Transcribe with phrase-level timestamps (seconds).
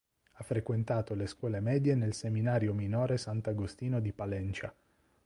[0.31, 4.73] Ha frequentato le scuole medie nel seminario minore "Sant'Agostino" di Palencia.